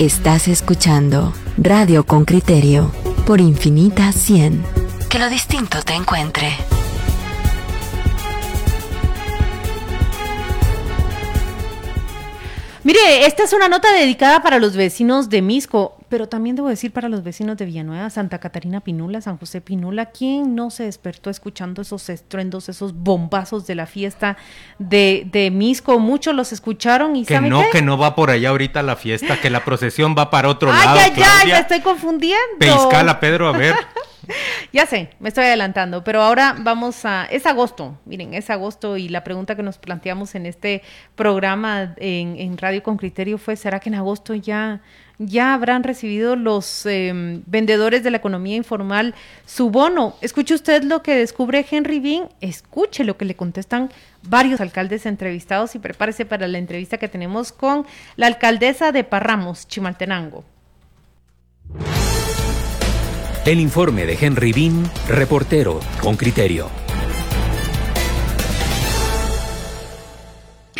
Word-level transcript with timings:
Estás 0.00 0.48
escuchando 0.48 1.34
Radio 1.58 2.06
con 2.06 2.24
Criterio 2.24 2.90
por 3.26 3.38
Infinita 3.38 4.12
100. 4.12 4.64
Que 5.10 5.18
lo 5.18 5.28
distinto 5.28 5.82
te 5.82 5.92
encuentre. 5.92 6.48
Mire, 12.82 13.26
esta 13.26 13.42
es 13.42 13.52
una 13.52 13.68
nota 13.68 13.92
dedicada 13.92 14.42
para 14.42 14.58
los 14.58 14.74
vecinos 14.74 15.28
de 15.28 15.42
Misco, 15.42 15.99
pero 16.10 16.28
también 16.28 16.56
debo 16.56 16.68
decir 16.68 16.92
para 16.92 17.08
los 17.08 17.22
vecinos 17.22 17.56
de 17.56 17.64
Villanueva, 17.64 18.10
Santa 18.10 18.38
Catarina 18.40 18.80
Pinula, 18.80 19.20
San 19.20 19.38
José 19.38 19.60
Pinula, 19.60 20.06
¿quién 20.06 20.56
no 20.56 20.70
se 20.70 20.82
despertó 20.82 21.30
escuchando 21.30 21.82
esos 21.82 22.08
estruendos, 22.10 22.68
esos 22.68 22.92
bombazos 22.94 23.64
de 23.68 23.76
la 23.76 23.86
fiesta 23.86 24.36
de, 24.80 25.22
de 25.30 25.52
Misco? 25.52 26.00
Muchos 26.00 26.34
los 26.34 26.52
escucharon 26.52 27.14
y 27.14 27.24
Que 27.24 27.40
no, 27.40 27.62
que 27.70 27.80
no 27.80 27.96
va 27.96 28.16
por 28.16 28.30
allá 28.30 28.48
ahorita 28.48 28.82
la 28.82 28.96
fiesta, 28.96 29.40
que 29.40 29.50
la 29.50 29.64
procesión 29.64 30.16
va 30.18 30.30
para 30.30 30.48
otro 30.48 30.72
Ay, 30.72 30.84
lado. 30.84 30.96
ya, 30.96 31.08
ya, 31.08 31.14
Claudia. 31.14 31.46
ya 31.46 31.58
estoy 31.60 31.80
confundiendo. 31.80 32.58
Peiscala, 32.58 33.20
Pedro, 33.20 33.48
a 33.48 33.52
ver. 33.52 33.76
Ya 34.72 34.86
sé, 34.86 35.10
me 35.18 35.28
estoy 35.28 35.44
adelantando, 35.44 36.04
pero 36.04 36.22
ahora 36.22 36.54
vamos 36.58 37.04
a... 37.04 37.24
Es 37.24 37.46
agosto, 37.46 37.98
miren, 38.04 38.34
es 38.34 38.48
agosto 38.50 38.96
y 38.96 39.08
la 39.08 39.24
pregunta 39.24 39.56
que 39.56 39.62
nos 39.62 39.78
planteamos 39.78 40.34
en 40.34 40.46
este 40.46 40.82
programa 41.16 41.94
en, 41.96 42.36
en 42.38 42.56
Radio 42.56 42.82
con 42.82 42.96
Criterio 42.96 43.38
fue, 43.38 43.56
¿será 43.56 43.80
que 43.80 43.88
en 43.88 43.96
agosto 43.96 44.34
ya, 44.34 44.82
ya 45.20 45.52
habrán 45.52 45.84
recibido 45.84 46.34
los 46.34 46.86
eh, 46.86 47.12
vendedores 47.46 48.02
de 48.02 48.10
la 48.10 48.16
economía 48.16 48.56
informal 48.56 49.14
su 49.46 49.70
bono? 49.70 50.16
Escuche 50.22 50.54
usted 50.54 50.82
lo 50.82 51.02
que 51.02 51.14
descubre 51.14 51.64
Henry 51.70 52.00
Bean, 52.00 52.28
escuche 52.40 53.04
lo 53.04 53.16
que 53.16 53.26
le 53.26 53.36
contestan 53.36 53.90
varios 54.22 54.60
alcaldes 54.60 55.06
entrevistados 55.06 55.74
y 55.74 55.78
prepárese 55.78 56.24
para 56.24 56.48
la 56.48 56.58
entrevista 56.58 56.96
que 56.96 57.08
tenemos 57.08 57.52
con 57.52 57.86
la 58.16 58.26
alcaldesa 58.26 58.92
de 58.92 59.04
Parramos, 59.04 59.68
Chimaltenango. 59.68 60.42
El 63.44 63.60
informe 63.60 64.06
de 64.06 64.18
Henry 64.20 64.52
Bean, 64.52 64.90
reportero 65.08 65.80
con 66.02 66.16
criterio. 66.16 66.89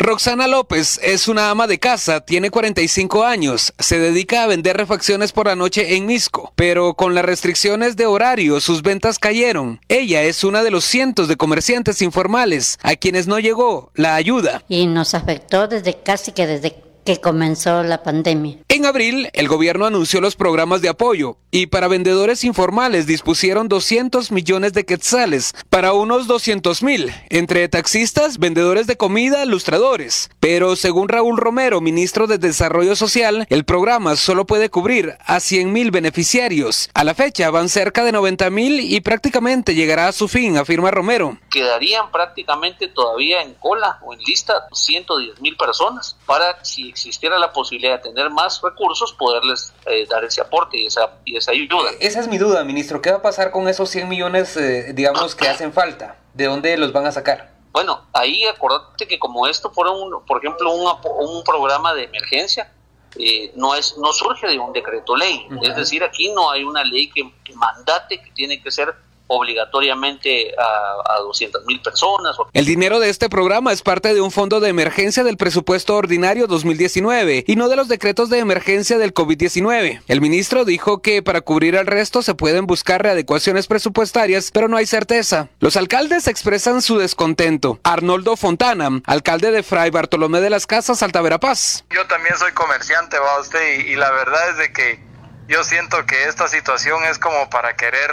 Roxana 0.01 0.47
López 0.47 0.99
es 1.03 1.27
una 1.27 1.51
ama 1.51 1.67
de 1.67 1.77
casa, 1.77 2.21
tiene 2.21 2.49
45 2.49 3.23
años, 3.23 3.71
se 3.77 3.99
dedica 3.99 4.41
a 4.41 4.47
vender 4.47 4.75
refacciones 4.75 5.31
por 5.31 5.45
la 5.45 5.55
noche 5.55 5.95
en 5.95 6.07
Misco, 6.07 6.53
pero 6.55 6.95
con 6.95 7.13
las 7.13 7.23
restricciones 7.23 7.95
de 7.97 8.07
horario 8.07 8.59
sus 8.61 8.81
ventas 8.81 9.19
cayeron. 9.19 9.79
Ella 9.89 10.23
es 10.23 10.43
una 10.43 10.63
de 10.63 10.71
los 10.71 10.85
cientos 10.85 11.27
de 11.27 11.37
comerciantes 11.37 12.01
informales 12.01 12.79
a 12.81 12.95
quienes 12.95 13.27
no 13.27 13.37
llegó 13.37 13.91
la 13.93 14.15
ayuda. 14.15 14.63
y 14.67 14.87
nos 14.87 15.13
afectó 15.13 15.67
desde 15.67 16.01
casi 16.01 16.31
que 16.31 16.47
desde 16.47 16.90
que 17.05 17.19
comenzó 17.19 17.83
la 17.83 18.03
pandemia. 18.03 18.57
En 18.67 18.85
abril, 18.85 19.29
el 19.33 19.47
gobierno 19.47 19.85
anunció 19.85 20.21
los 20.21 20.35
programas 20.35 20.81
de 20.81 20.89
apoyo 20.89 21.37
y 21.51 21.67
para 21.67 21.87
vendedores 21.87 22.43
informales 22.43 23.07
dispusieron 23.07 23.67
200 23.67 24.31
millones 24.31 24.73
de 24.73 24.85
quetzales 24.85 25.53
para 25.69 25.93
unos 25.93 26.27
200 26.27 26.83
mil, 26.83 27.13
entre 27.29 27.67
taxistas, 27.67 28.37
vendedores 28.37 28.87
de 28.87 28.97
comida, 28.97 29.45
lustradores. 29.45 30.29
Pero 30.39 30.75
según 30.75 31.09
Raúl 31.09 31.37
Romero, 31.37 31.81
ministro 31.81 32.27
de 32.27 32.37
Desarrollo 32.37 32.95
Social, 32.95 33.45
el 33.49 33.65
programa 33.65 34.15
solo 34.15 34.45
puede 34.45 34.69
cubrir 34.69 35.17
a 35.25 35.39
100 35.39 35.71
mil 35.73 35.91
beneficiarios. 35.91 36.89
A 36.93 37.03
la 37.03 37.13
fecha 37.13 37.49
van 37.49 37.69
cerca 37.69 38.03
de 38.03 38.11
90 38.11 38.49
mil 38.49 38.79
y 38.79 39.01
prácticamente 39.01 39.75
llegará 39.75 40.07
a 40.07 40.13
su 40.13 40.27
fin, 40.27 40.57
afirma 40.57 40.91
Romero. 40.91 41.37
quedarían 41.49 42.11
prácticamente 42.11 42.87
todavía 42.87 43.41
en 43.41 43.53
cola 43.55 43.99
o 44.03 44.13
en 44.13 44.19
lista 44.19 44.67
110 44.71 45.41
mil 45.41 45.57
personas 45.57 46.17
para 46.25 46.63
si 46.63 46.90
existiera 46.91 47.39
la 47.39 47.51
posibilidad 47.51 47.97
de 47.97 48.09
tener 48.09 48.29
más 48.29 48.61
recursos 48.61 49.13
poderles 49.13 49.73
eh, 49.87 50.05
dar 50.07 50.23
ese 50.23 50.41
aporte 50.41 50.77
y 50.77 50.85
esa, 50.85 51.17
y 51.25 51.37
esa 51.37 51.51
ayuda. 51.51 51.91
Esa 51.99 52.19
es 52.19 52.27
mi 52.27 52.37
duda, 52.37 52.63
ministro. 52.63 53.01
¿Qué 53.01 53.11
va 53.11 53.17
a 53.17 53.21
pasar 53.21 53.51
con 53.51 53.67
esos 53.67 53.89
100 53.89 54.07
millones, 54.07 54.55
eh, 54.57 54.93
digamos, 54.93 55.35
que 55.35 55.47
hacen 55.47 55.73
falta? 55.73 56.17
¿De 56.33 56.45
dónde 56.45 56.77
los 56.77 56.93
van 56.93 57.05
a 57.05 57.11
sacar? 57.11 57.51
Bueno, 57.71 58.05
ahí 58.13 58.45
acordate 58.45 59.07
que 59.07 59.17
como 59.17 59.47
esto 59.47 59.71
fuera, 59.71 59.91
un, 59.91 60.25
por 60.25 60.37
ejemplo, 60.37 60.73
un, 60.73 60.87
un 61.19 61.43
programa 61.43 61.93
de 61.93 62.03
emergencia, 62.03 62.71
eh, 63.17 63.51
no 63.55 63.75
es 63.75 63.97
no 63.97 64.13
surge 64.13 64.47
de 64.47 64.59
un 64.59 64.71
decreto 64.73 65.15
ley. 65.15 65.47
Es 65.61 65.75
decir, 65.75 66.03
aquí 66.03 66.31
no 66.33 66.51
hay 66.51 66.63
una 66.63 66.83
ley 66.83 67.09
que 67.09 67.23
mandate 67.55 68.21
que 68.21 68.31
tiene 68.31 68.61
que 68.61 68.71
ser 68.71 68.93
obligatoriamente 69.31 70.53
a, 70.57 71.15
a 71.15 71.19
200 71.19 71.65
mil 71.65 71.81
personas. 71.81 72.35
El 72.53 72.65
dinero 72.65 72.99
de 72.99 73.09
este 73.09 73.29
programa 73.29 73.71
es 73.71 73.81
parte 73.81 74.13
de 74.13 74.21
un 74.21 74.31
fondo 74.31 74.59
de 74.59 74.69
emergencia 74.69 75.23
del 75.23 75.37
presupuesto 75.37 75.95
ordinario 75.95 76.47
2019 76.47 77.45
y 77.47 77.55
no 77.55 77.69
de 77.69 77.75
los 77.75 77.87
decretos 77.87 78.29
de 78.29 78.39
emergencia 78.39 78.97
del 78.97 79.13
COVID-19. 79.13 80.01
El 80.07 80.21
ministro 80.21 80.65
dijo 80.65 81.01
que 81.01 81.23
para 81.23 81.41
cubrir 81.41 81.75
el 81.75 81.87
resto 81.87 82.21
se 82.21 82.35
pueden 82.35 82.67
buscar 82.67 83.01
readecuaciones 83.01 83.67
presupuestarias, 83.67 84.51
pero 84.51 84.67
no 84.67 84.77
hay 84.77 84.85
certeza. 84.85 85.47
Los 85.59 85.77
alcaldes 85.77 86.27
expresan 86.27 86.81
su 86.81 86.97
descontento. 86.97 87.79
Arnoldo 87.83 88.35
Fontana, 88.35 88.89
alcalde 89.05 89.51
de 89.51 89.63
Fray 89.63 89.89
Bartolomé 89.89 90.41
de 90.41 90.49
las 90.49 90.67
Casas, 90.67 91.03
Alta 91.03 91.21
Verapaz. 91.21 91.85
Yo 91.89 92.05
también 92.07 92.37
soy 92.37 92.51
comerciante, 92.51 93.17
va 93.19 93.39
usted, 93.39 93.79
y, 93.79 93.91
y 93.91 93.95
la 93.95 94.11
verdad 94.11 94.49
es 94.49 94.57
de 94.57 94.73
que 94.73 95.11
yo 95.47 95.63
siento 95.63 96.05
que 96.05 96.25
esta 96.25 96.47
situación 96.47 97.03
es 97.03 97.19
como 97.19 97.49
para 97.49 97.75
querer 97.75 98.09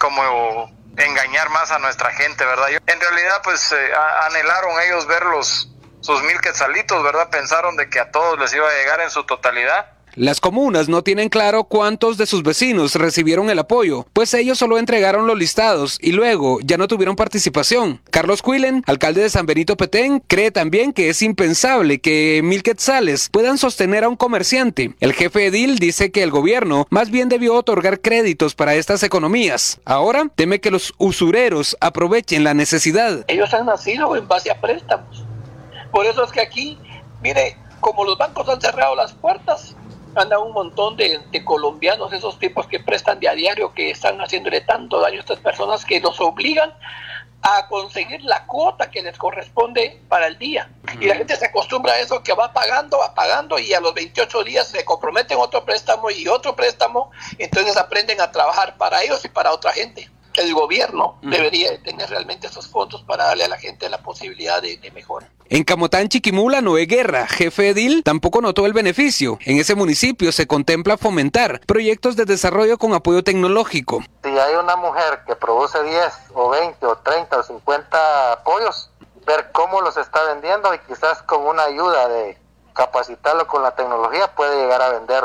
como 0.00 0.72
engañar 0.96 1.50
más 1.50 1.70
a 1.70 1.78
nuestra 1.78 2.10
gente, 2.12 2.44
¿verdad? 2.44 2.68
Yo- 2.68 2.78
en 2.86 3.00
realidad, 3.00 3.40
pues 3.44 3.70
eh, 3.72 3.90
anhelaron 4.22 4.80
ellos 4.80 5.06
ver 5.06 5.24
los 5.26 5.68
sus 6.00 6.22
mil 6.22 6.40
quetzalitos, 6.40 7.02
¿verdad? 7.04 7.28
Pensaron 7.28 7.76
de 7.76 7.90
que 7.90 8.00
a 8.00 8.10
todos 8.10 8.38
les 8.38 8.52
iba 8.54 8.66
a 8.66 8.72
llegar 8.72 9.00
en 9.02 9.10
su 9.10 9.24
totalidad. 9.24 9.90
Las 10.14 10.40
comunas 10.40 10.88
no 10.88 11.02
tienen 11.02 11.28
claro 11.28 11.64
cuántos 11.64 12.16
de 12.18 12.26
sus 12.26 12.42
vecinos 12.42 12.94
recibieron 12.96 13.48
el 13.50 13.58
apoyo, 13.58 14.06
pues 14.12 14.34
ellos 14.34 14.58
solo 14.58 14.78
entregaron 14.78 15.26
los 15.26 15.38
listados 15.38 15.98
y 16.00 16.12
luego 16.12 16.58
ya 16.62 16.76
no 16.76 16.88
tuvieron 16.88 17.16
participación. 17.16 18.00
Carlos 18.10 18.42
Quilen, 18.42 18.82
alcalde 18.86 19.22
de 19.22 19.30
San 19.30 19.46
Benito 19.46 19.76
Petén, 19.76 20.20
cree 20.26 20.50
también 20.50 20.92
que 20.92 21.10
es 21.10 21.22
impensable 21.22 22.00
que 22.00 22.40
mil 22.42 22.62
quetzales 22.62 23.28
puedan 23.30 23.58
sostener 23.58 24.04
a 24.04 24.08
un 24.08 24.16
comerciante. 24.16 24.94
El 25.00 25.12
jefe 25.12 25.46
edil 25.46 25.78
dice 25.78 26.10
que 26.10 26.22
el 26.22 26.30
gobierno 26.30 26.86
más 26.90 27.10
bien 27.10 27.28
debió 27.28 27.54
otorgar 27.54 28.00
créditos 28.00 28.54
para 28.54 28.74
estas 28.74 29.02
economías. 29.02 29.80
Ahora 29.84 30.26
teme 30.34 30.60
que 30.60 30.70
los 30.70 30.92
usureros 30.98 31.76
aprovechen 31.80 32.44
la 32.44 32.54
necesidad. 32.54 33.24
Ellos 33.28 33.54
han 33.54 33.66
nacido 33.66 34.16
en 34.16 34.26
base 34.26 34.50
a 34.50 34.60
préstamos. 34.60 35.24
Por 35.90 36.06
eso 36.06 36.24
es 36.24 36.32
que 36.32 36.40
aquí, 36.40 36.78
mire, 37.22 37.56
como 37.80 38.04
los 38.04 38.18
bancos 38.18 38.48
han 38.48 38.60
cerrado 38.60 38.94
las 38.94 39.12
puertas, 39.12 39.74
andan 40.14 40.40
un 40.40 40.52
montón 40.52 40.96
de, 40.96 41.20
de 41.30 41.44
colombianos, 41.44 42.12
esos 42.12 42.38
tipos 42.38 42.66
que 42.66 42.80
prestan 42.80 43.20
de 43.20 43.28
a 43.28 43.34
diario, 43.34 43.72
que 43.72 43.90
están 43.90 44.20
haciéndole 44.20 44.60
tanto 44.62 45.00
daño 45.00 45.18
a 45.18 45.20
estas 45.20 45.38
personas 45.40 45.84
que 45.84 46.00
los 46.00 46.20
obligan 46.20 46.72
a 47.42 47.66
conseguir 47.68 48.22
la 48.22 48.44
cuota 48.46 48.90
que 48.90 49.02
les 49.02 49.16
corresponde 49.16 50.00
para 50.08 50.26
el 50.26 50.38
día. 50.38 50.70
Y 51.00 51.06
la 51.06 51.14
gente 51.14 51.36
se 51.36 51.46
acostumbra 51.46 51.94
a 51.94 51.98
eso, 52.00 52.22
que 52.22 52.34
va 52.34 52.52
pagando, 52.52 52.98
va 52.98 53.14
pagando 53.14 53.58
y 53.58 53.72
a 53.72 53.80
los 53.80 53.94
28 53.94 54.44
días 54.44 54.68
se 54.68 54.84
comprometen 54.84 55.38
otro 55.38 55.64
préstamo 55.64 56.10
y 56.10 56.28
otro 56.28 56.54
préstamo, 56.54 57.10
entonces 57.38 57.76
aprenden 57.76 58.20
a 58.20 58.30
trabajar 58.30 58.76
para 58.76 59.02
ellos 59.02 59.24
y 59.24 59.28
para 59.28 59.52
otra 59.52 59.72
gente. 59.72 60.10
El 60.40 60.54
gobierno 60.54 61.18
debería 61.20 61.70
de 61.70 61.78
tener 61.78 62.08
realmente 62.08 62.46
esos 62.46 62.66
fondos 62.66 63.02
para 63.02 63.24
darle 63.24 63.44
a 63.44 63.48
la 63.48 63.58
gente 63.58 63.88
la 63.90 63.98
posibilidad 63.98 64.62
de, 64.62 64.78
de 64.78 64.90
mejora. 64.90 65.28
En 65.50 65.64
Camotán, 65.64 66.08
Chiquimula, 66.08 66.62
Noé 66.62 66.86
Guerra, 66.86 67.26
jefe 67.26 67.68
edil, 67.68 68.02
tampoco 68.04 68.40
notó 68.40 68.64
el 68.64 68.72
beneficio. 68.72 69.38
En 69.44 69.58
ese 69.58 69.74
municipio 69.74 70.32
se 70.32 70.46
contempla 70.46 70.96
fomentar 70.96 71.60
proyectos 71.66 72.16
de 72.16 72.24
desarrollo 72.24 72.78
con 72.78 72.94
apoyo 72.94 73.22
tecnológico. 73.22 74.02
Si 74.22 74.30
hay 74.30 74.54
una 74.54 74.76
mujer 74.76 75.20
que 75.26 75.36
produce 75.36 75.82
10 75.82 76.04
o 76.34 76.48
20 76.48 76.86
o 76.86 76.96
30 76.96 77.36
o 77.36 77.42
50 77.42 78.42
pollos, 78.44 78.90
ver 79.26 79.50
cómo 79.52 79.82
los 79.82 79.96
está 79.98 80.22
vendiendo 80.32 80.72
y 80.72 80.78
quizás 80.88 81.20
con 81.24 81.46
una 81.46 81.64
ayuda 81.64 82.08
de 82.08 82.38
capacitarlo 82.72 83.46
con 83.46 83.62
la 83.62 83.72
tecnología 83.74 84.34
puede 84.34 84.62
llegar 84.62 84.80
a 84.80 84.88
vender 84.90 85.24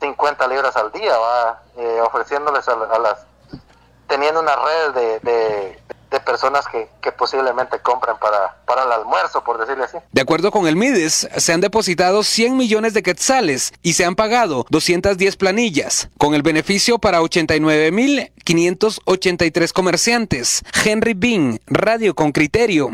50 0.00 0.46
libras 0.48 0.76
al 0.76 0.92
día, 0.92 1.16
va 1.18 1.58
Eh, 1.74 2.00
ofreciéndoles 2.02 2.68
a, 2.68 2.72
a 2.72 2.98
las 2.98 3.24
teniendo 4.12 4.40
una 4.40 4.54
red 4.54 4.92
de, 4.92 5.20
de, 5.20 5.78
personas 6.20 6.68
que, 6.68 6.90
que 7.00 7.10
posiblemente 7.12 7.78
compren 7.80 8.18
para, 8.18 8.58
para 8.66 8.84
el 8.84 8.92
almuerzo, 8.92 9.42
por 9.42 9.56
decirle 9.58 9.84
así. 9.84 9.96
De 10.12 10.20
acuerdo 10.20 10.50
con 10.50 10.66
el 10.66 10.76
MIDES, 10.76 11.30
se 11.34 11.54
han 11.54 11.62
depositado 11.62 12.22
100 12.22 12.58
millones 12.58 12.92
de 12.92 13.02
quetzales 13.02 13.72
y 13.82 13.94
se 13.94 14.04
han 14.04 14.14
pagado 14.14 14.66
210 14.68 15.36
planillas, 15.36 16.10
con 16.18 16.34
el 16.34 16.42
beneficio 16.42 16.98
para 16.98 17.22
89.583 17.22 19.72
comerciantes. 19.72 20.62
Henry 20.84 21.14
Bean, 21.14 21.58
Radio 21.66 22.14
con 22.14 22.32
Criterio. 22.32 22.90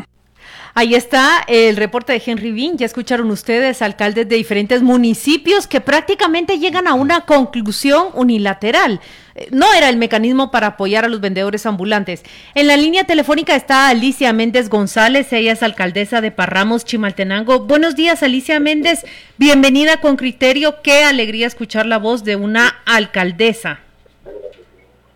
Ahí 0.73 0.95
está 0.95 1.43
el 1.47 1.75
reporte 1.77 2.13
de 2.13 2.21
Henry 2.25 2.51
Bean. 2.51 2.77
Ya 2.77 2.85
escucharon 2.85 3.31
ustedes, 3.31 3.81
alcaldes 3.81 4.29
de 4.29 4.35
diferentes 4.35 4.81
municipios 4.81 5.67
que 5.67 5.81
prácticamente 5.81 6.59
llegan 6.59 6.87
a 6.87 6.93
una 6.93 7.25
conclusión 7.25 8.07
unilateral. 8.13 9.01
Eh, 9.35 9.47
No 9.51 9.73
era 9.73 9.89
el 9.89 9.97
mecanismo 9.97 10.51
para 10.51 10.67
apoyar 10.67 11.05
a 11.05 11.09
los 11.09 11.21
vendedores 11.21 11.65
ambulantes. 11.65 12.23
En 12.55 12.67
la 12.67 12.77
línea 12.77 13.03
telefónica 13.03 13.55
está 13.55 13.89
Alicia 13.89 14.31
Méndez 14.31 14.69
González. 14.69 15.33
Ella 15.33 15.53
es 15.53 15.63
alcaldesa 15.63 16.21
de 16.21 16.31
Parramos, 16.31 16.85
Chimaltenango. 16.85 17.61
Buenos 17.61 17.95
días, 17.95 18.23
Alicia 18.23 18.59
Méndez. 18.59 19.05
Bienvenida 19.37 20.01
con 20.01 20.15
criterio. 20.15 20.81
Qué 20.81 21.03
alegría 21.03 21.47
escuchar 21.47 21.85
la 21.85 21.97
voz 21.97 22.23
de 22.23 22.35
una 22.35 22.75
alcaldesa. 22.85 23.79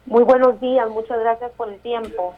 Muy 0.05 0.23
buenos 0.23 0.59
días, 0.59 0.87
muchas 0.89 1.17
gracias 1.19 1.51
por 1.55 1.69
el 1.69 1.79
tiempo. 1.79 2.35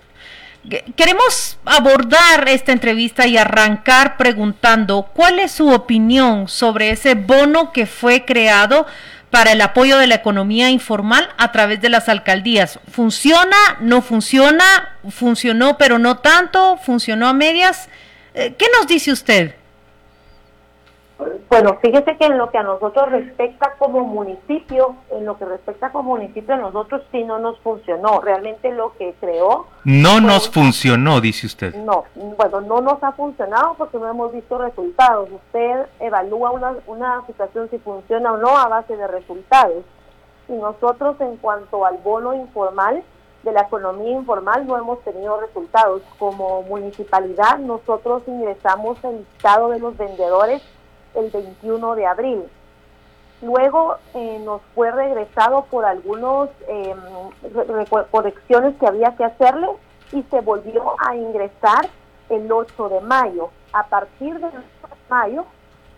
Queremos 0.95 1.57
abordar 1.65 2.47
esta 2.47 2.71
entrevista 2.71 3.27
y 3.27 3.37
arrancar 3.37 4.17
preguntando 4.17 5.09
cuál 5.13 5.39
es 5.39 5.51
su 5.51 5.69
opinión 5.69 6.47
sobre 6.47 6.89
ese 6.89 7.13
bono 7.13 7.71
que 7.71 7.85
fue 7.85 8.25
creado 8.25 8.87
para 9.29 9.51
el 9.51 9.61
apoyo 9.61 9.97
de 9.97 10.07
la 10.07 10.15
economía 10.15 10.69
informal 10.69 11.29
a 11.37 11.51
través 11.51 11.81
de 11.81 11.89
las 11.89 12.09
alcaldías. 12.09 12.79
¿Funciona? 12.89 13.57
¿No 13.81 14.01
funciona? 14.01 14.97
¿Funcionó 15.09 15.77
pero 15.77 15.99
no 15.99 16.17
tanto? 16.17 16.77
¿Funcionó 16.77 17.27
a 17.27 17.33
medias? 17.33 17.89
Eh, 18.33 18.55
¿Qué 18.57 18.65
nos 18.77 18.87
dice 18.87 19.11
usted? 19.11 19.55
Bueno, 21.49 21.77
fíjese 21.81 22.17
que 22.17 22.25
en 22.25 22.37
lo 22.37 22.49
que 22.51 22.57
a 22.57 22.63
nosotros 22.63 23.09
respecta 23.09 23.73
como 23.79 24.01
municipio, 24.01 24.95
en 25.11 25.25
lo 25.25 25.37
que 25.37 25.45
respecta 25.45 25.89
como 25.91 26.09
municipio, 26.17 26.55
a 26.55 26.57
nosotros 26.57 27.03
sí 27.11 27.23
no 27.23 27.39
nos 27.39 27.57
funcionó. 27.59 28.19
Realmente 28.19 28.71
lo 28.73 28.91
que 28.97 29.13
creó... 29.21 29.67
No 29.85 30.09
fue 30.09 30.21
nos 30.21 30.47
un- 30.47 30.53
funcionó, 30.53 31.21
dice 31.21 31.47
usted. 31.47 31.73
No, 31.75 32.03
bueno, 32.37 32.59
no 32.61 32.81
nos 32.81 33.01
ha 33.01 33.13
funcionado 33.13 33.75
porque 33.77 33.97
no 33.97 34.09
hemos 34.09 34.33
visto 34.33 34.57
resultados. 34.57 35.29
Usted 35.31 35.85
evalúa 36.01 36.51
una, 36.51 36.73
una 36.87 37.25
situación 37.27 37.69
si 37.69 37.77
funciona 37.77 38.33
o 38.33 38.37
no 38.37 38.57
a 38.57 38.67
base 38.67 38.97
de 38.97 39.07
resultados. 39.07 39.83
Y 40.49 40.53
nosotros 40.53 41.15
en 41.21 41.37
cuanto 41.37 41.85
al 41.85 41.97
bono 41.99 42.33
informal, 42.33 43.03
de 43.43 43.51
la 43.51 43.61
economía 43.61 44.11
informal, 44.11 44.65
no 44.67 44.75
hemos 44.75 44.99
tenido 45.03 45.39
resultados. 45.39 46.01
Como 46.19 46.63
municipalidad, 46.63 47.59
nosotros 47.59 48.23
ingresamos 48.27 49.01
el 49.03 49.19
listado 49.19 49.69
de 49.69 49.79
los 49.79 49.95
vendedores 49.95 50.61
el 51.15 51.29
21 51.31 51.95
de 51.95 52.05
abril. 52.05 52.43
Luego 53.41 53.97
eh, 54.13 54.39
nos 54.43 54.61
fue 54.73 54.91
regresado 54.91 55.65
por 55.65 55.85
algunos 55.85 56.49
re- 56.67 57.63
re- 57.65 57.85
correcciones 58.11 58.75
que 58.79 58.87
había 58.87 59.15
que 59.15 59.25
hacerle 59.25 59.67
y 60.11 60.23
se 60.23 60.39
volvió 60.41 60.95
a 61.05 61.15
ingresar 61.15 61.87
el 62.29 62.51
8 62.51 62.89
de 62.89 63.01
mayo. 63.01 63.49
A 63.73 63.83
partir 63.87 64.33
del 64.39 64.45
8 64.49 64.55
de 64.89 64.95
mayo 65.09 65.45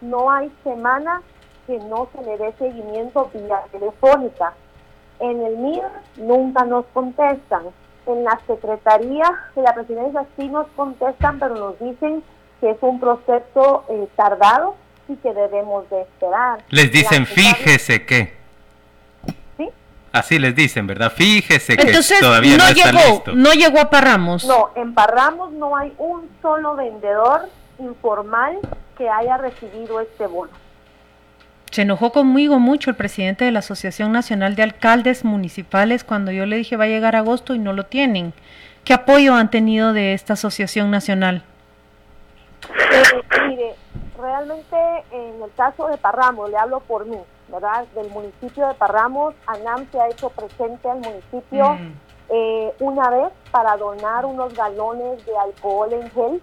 no 0.02 0.32
hay 0.32 0.52
semana 0.64 1.22
que 1.68 1.78
no 1.80 2.08
se 2.16 2.24
le 2.24 2.38
dé 2.38 2.54
seguimiento 2.54 3.30
vía 3.34 3.62
telefónica. 3.72 4.54
En 5.20 5.42
el 5.44 5.58
MIR 5.58 5.84
nunca 6.18 6.64
nos 6.66 6.86
contestan. 6.88 7.64
En 8.08 8.24
la 8.24 8.40
Secretaría 8.48 9.26
de 9.56 9.62
la 9.62 9.74
Presidencia 9.74 10.26
sí 10.38 10.48
nos 10.48 10.68
contestan, 10.76 11.40
pero 11.40 11.56
nos 11.56 11.80
dicen 11.80 12.24
que 12.62 12.72
es 12.72 12.78
un 12.82 13.00
proceso 13.00 13.84
eh, 13.90 14.08
tardado 14.16 14.76
y 15.08 15.16
que 15.16 15.34
debemos 15.34 15.90
de 15.90 16.02
esperar. 16.02 16.64
Les 16.70 16.92
dicen, 16.92 17.26
fíjese 17.26 18.06
que. 18.06 18.34
¿Sí? 19.58 19.70
Así 20.12 20.40
les 20.40 20.56
dicen, 20.56 20.88
¿verdad? 20.88 21.12
Fíjese 21.12 21.78
que 21.78 21.88
Entonces, 21.88 22.20
todavía 22.20 22.58
no, 22.58 22.64
no, 22.64 22.70
está 22.70 22.92
llegó, 22.92 23.14
listo. 23.14 23.32
no 23.36 23.54
llegó 23.54 23.80
a 23.80 23.90
Parramos. 23.90 24.46
No, 24.46 24.72
en 24.76 24.94
Parramos 24.94 25.52
no 25.54 25.76
hay 25.76 25.94
un 25.98 26.30
solo 26.42 26.76
vendedor 26.76 27.50
informal 27.80 28.58
que 28.98 29.10
haya 29.10 29.38
recibido 29.38 30.00
este 30.02 30.28
bono. 30.28 30.52
Se 31.72 31.82
enojó 31.82 32.12
conmigo 32.12 32.60
mucho 32.60 32.90
el 32.90 32.96
presidente 32.96 33.46
de 33.46 33.52
la 33.52 33.60
Asociación 33.60 34.12
Nacional 34.12 34.56
de 34.56 34.64
Alcaldes 34.64 35.26
Municipales 35.26 36.04
cuando 36.04 36.32
yo 36.32 36.46
le 36.46 36.56
dije 36.56 36.78
va 36.78 36.86
a 36.86 36.88
llegar 36.88 37.16
agosto 37.16 37.54
y 37.54 37.60
no 37.60 37.74
lo 37.74 37.86
tienen. 37.86 38.34
¿Qué 38.86 38.94
apoyo 38.94 39.36
han 39.36 39.52
tenido 39.52 39.92
de 39.92 40.14
esta 40.14 40.34
asociación 40.34 40.90
nacional? 40.92 41.44
Eh, 42.70 43.47
realmente 44.32 44.76
en 45.12 45.42
el 45.42 45.54
caso 45.56 45.88
de 45.88 45.98
Parramos, 45.98 46.50
le 46.50 46.58
hablo 46.58 46.82
por 46.82 47.06
mí, 47.06 47.18
¿verdad? 47.48 47.86
Del 47.96 48.10
municipio 48.10 48.68
de 48.68 48.74
Parramos, 48.74 49.34
ANAM 49.46 49.90
se 49.90 50.02
ha 50.02 50.10
hecho 50.10 50.30
presente 50.30 50.90
al 50.90 51.00
municipio 51.00 51.76
Mm. 51.76 51.94
eh, 52.30 52.74
una 52.82 53.10
vez 53.10 53.32
para 53.52 53.78
donar 53.78 54.26
unos 54.26 54.54
galones 54.54 55.26
de 55.26 55.38
alcohol 55.38 55.94
en 55.94 56.10
gel 56.12 56.42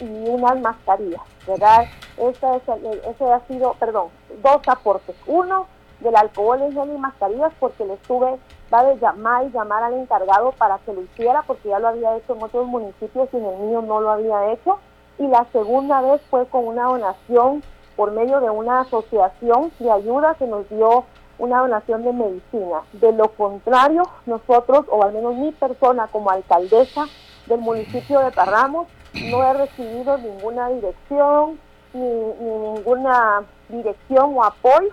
y 0.00 0.28
unas 0.28 0.58
mascarillas, 0.60 1.22
¿verdad? 1.46 1.84
Ese, 2.16 2.56
es 2.56 2.68
el- 2.68 3.00
ese 3.08 3.32
ha 3.32 3.38
sido, 3.46 3.74
perdón, 3.74 4.08
dos 4.42 4.60
aportes. 4.66 5.14
Uno, 5.28 5.68
del 6.00 6.16
alcohol 6.16 6.60
en 6.62 6.72
gel 6.72 6.90
y 6.92 6.98
mascarillas, 6.98 7.52
porque 7.60 7.84
le 7.84 7.94
estuve, 7.94 8.36
va 8.74 8.82
de 8.82 8.96
llamar 8.98 9.44
y 9.44 9.50
llamar 9.50 9.84
al 9.84 9.94
encargado 9.94 10.50
para 10.50 10.78
que 10.78 10.92
lo 10.92 11.02
hiciera, 11.02 11.42
porque 11.42 11.68
ya 11.68 11.78
lo 11.78 11.88
había 11.88 12.16
hecho 12.16 12.34
en 12.34 12.42
otros 12.42 12.66
municipios 12.66 13.28
y 13.32 13.36
en 13.36 13.44
el 13.44 13.56
mío 13.58 13.82
no 13.82 14.00
lo 14.00 14.10
había 14.10 14.50
hecho. 14.50 14.78
Y 15.18 15.26
la 15.26 15.46
segunda 15.52 16.00
vez 16.00 16.20
fue 16.30 16.46
con 16.46 16.66
una 16.66 16.84
donación 16.84 17.62
por 17.96 18.12
medio 18.12 18.40
de 18.40 18.50
una 18.50 18.80
asociación 18.80 19.70
de 19.78 19.90
ayuda 19.90 20.34
que 20.34 20.46
nos 20.46 20.68
dio 20.68 21.04
una 21.38 21.60
donación 21.60 22.04
de 22.04 22.12
medicina. 22.12 22.82
De 22.92 23.12
lo 23.12 23.28
contrario, 23.28 24.02
nosotros, 24.26 24.86
o 24.88 25.02
al 25.02 25.12
menos 25.12 25.34
mi 25.36 25.52
persona 25.52 26.08
como 26.08 26.30
alcaldesa 26.30 27.06
del 27.46 27.60
municipio 27.60 28.20
de 28.20 28.30
Parramos, 28.30 28.88
no 29.30 29.42
he 29.42 29.52
recibido 29.52 30.18
ninguna 30.18 30.68
dirección 30.70 31.58
ni, 31.92 32.00
ni 32.00 32.74
ninguna 32.74 33.42
dirección 33.68 34.36
o 34.36 34.44
apoyo 34.44 34.90